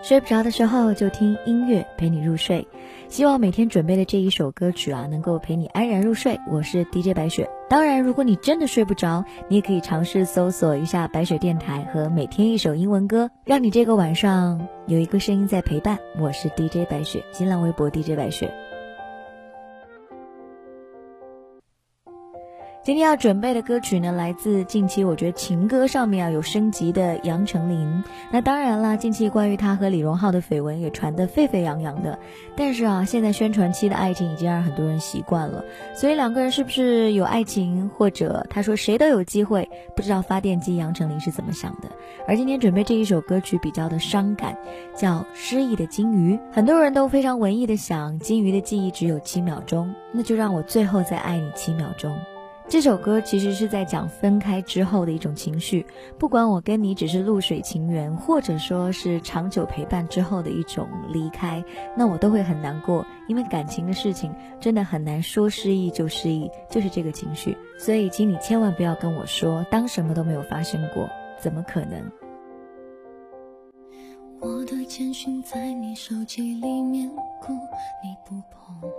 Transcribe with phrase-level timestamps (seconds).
[0.00, 2.66] 睡不着的时候就听音乐陪你入睡，
[3.08, 6.38] 希望每天准备的这一首歌曲啊能够陪你安然入睡。
[6.48, 7.50] 我是 DJ 白雪。
[7.68, 15.98] 当然，如果你真的睡不着，你也可以尝试搜索一下白雪电台和每天一首英文歌，让你这个晚上有一个声音在陪伴。
[16.18, 18.67] 我是 DJ 白雪，新浪微博 DJ 白雪。
[22.88, 28.02] 今天要准备的歌曲呢，来自近期我觉得情歌上面啊有升级的杨丞琳。
[28.30, 32.18] 那当然啦，近期关于他和李荣浩的绯闻也传得沸沸扬扬的。
[32.56, 35.62] 但是啊，现在宣传期的爱情已经让很多人习惯了，
[35.94, 41.90] 所以两个人是不是有爱情，或者他说谁都有机会，不知道发电机杨丞琳是怎么想的。
[42.26, 44.56] 而今天准备这一首歌曲比较的伤感，
[44.96, 46.36] 叫《失忆的金鱼》。
[46.50, 52.16] 很多人都非常文艺的想，金鱼的记忆只有七秒钟，那就让我最后再爱你七秒钟。
[52.68, 55.84] 这首歌其实是在讲分开之后的一种情绪，
[56.18, 61.64] 不管我跟你只是露水情缘，或者说是长久陪伴之后的一种离开，
[61.96, 64.30] 那我都会很难过，因为感情的事情
[64.60, 67.56] 真的很难说失忆就失忆，就是这个情绪。
[67.78, 71.08] 所以，请你千万不要跟我说当什么都没有发生过，
[71.40, 71.98] 怎么可能？
[74.40, 77.08] 我的简讯在你手机里面
[77.40, 77.54] 哭，
[78.04, 78.90] 你不碰，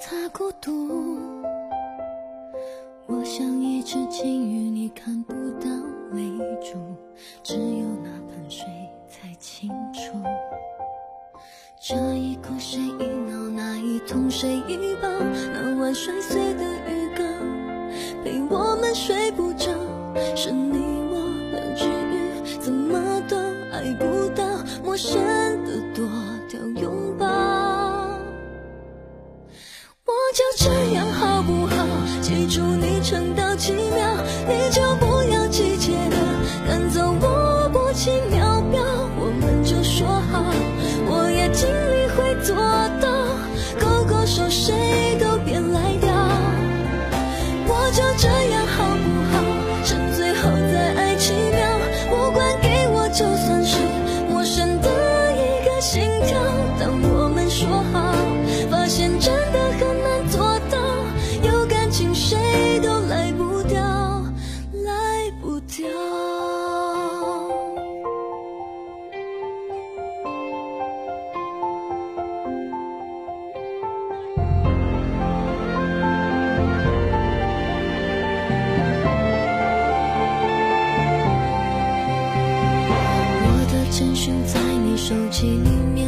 [0.00, 1.52] 他孤独。
[3.06, 5.68] 我像一只金鱼，你看不到
[6.12, 6.22] 泪
[6.62, 6.78] 珠，
[7.42, 8.64] 只有那盆水
[9.06, 10.18] 才清楚。
[11.78, 15.08] 这一哭谁一闹，那一痛谁一抱，
[15.52, 17.26] 那晚摔碎的鱼缸，
[18.24, 19.70] 陪我们睡不着，
[20.34, 20.78] 是你
[21.10, 23.36] 我两只鱼，怎么都
[23.70, 24.46] 爱不到，
[24.82, 25.20] 陌生
[33.64, 34.03] 奇妙。
[83.96, 86.03] 简讯在你手机里面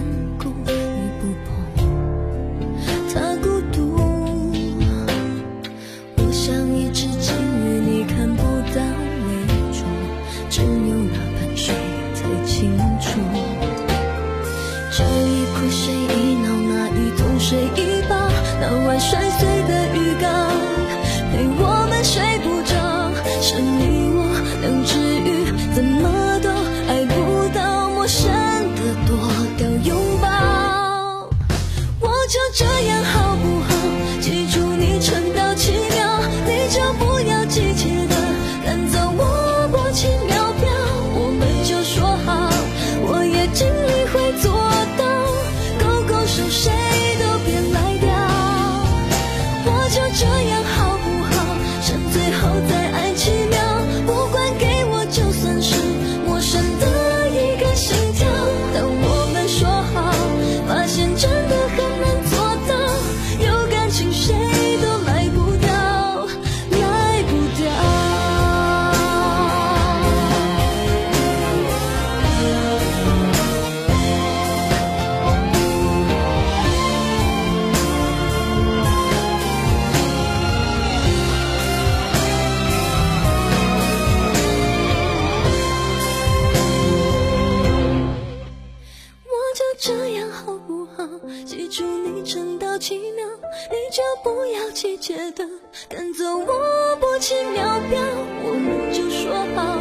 [90.46, 91.04] 好不好？
[91.44, 93.26] 记住你撑到七秒，
[93.68, 95.44] 你就不要急切的
[95.88, 97.98] 赶走我薄情秒表，
[98.44, 99.76] 我们就说好，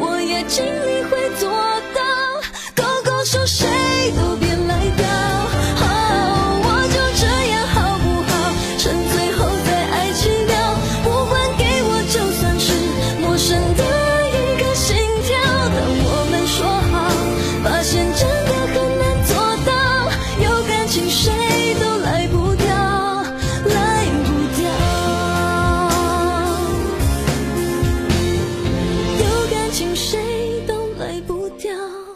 [0.00, 0.87] 我也尽力
[31.58, 32.07] 掉